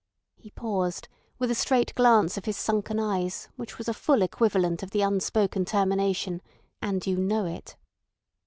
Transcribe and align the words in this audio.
He 0.35 0.49
paused, 0.49 1.07
with 1.37 1.51
a 1.51 1.53
straight 1.53 1.93
glance 1.93 2.35
of 2.35 2.45
his 2.45 2.57
sunken 2.57 2.99
eyes 2.99 3.49
which 3.55 3.77
was 3.77 3.87
a 3.87 3.93
full 3.93 4.23
equivalent 4.23 4.81
of 4.81 4.89
the 4.89 5.03
unspoken 5.03 5.63
termination 5.63 6.41
"and 6.81 7.05
you 7.05 7.17
know 7.17 7.45
it." 7.45 7.75